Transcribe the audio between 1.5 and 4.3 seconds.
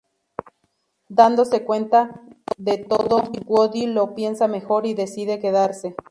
cuenta de todo Woody lo